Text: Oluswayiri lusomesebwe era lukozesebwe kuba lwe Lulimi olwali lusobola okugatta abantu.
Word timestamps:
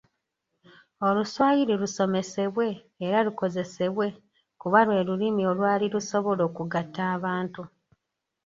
Oluswayiri 1.07 1.73
lusomesebwe 1.81 2.67
era 3.05 3.17
lukozesebwe 3.25 4.07
kuba 4.61 4.79
lwe 4.87 4.97
Lulimi 5.07 5.43
olwali 5.51 5.85
lusobola 5.93 6.41
okugatta 6.49 7.01
abantu. 7.15 7.63